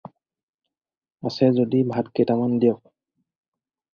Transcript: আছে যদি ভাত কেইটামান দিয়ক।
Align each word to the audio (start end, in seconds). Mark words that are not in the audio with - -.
আছে 1.27 1.45
যদি 1.59 1.79
ভাত 1.91 2.05
কেইটামান 2.15 2.51
দিয়ক। 2.61 2.81